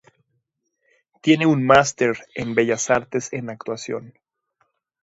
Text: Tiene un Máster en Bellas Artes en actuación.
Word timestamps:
Tiene 1.21 1.45
un 1.45 1.63
Máster 1.63 2.25
en 2.33 2.55
Bellas 2.55 2.89
Artes 2.89 3.31
en 3.33 3.51
actuación. 3.51 4.15